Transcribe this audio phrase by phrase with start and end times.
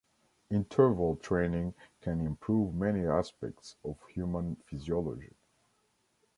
[0.49, 5.35] Interval training can improve many aspects of human physiology.